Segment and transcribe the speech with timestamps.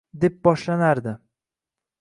[0.23, 1.15] deb boshlanardi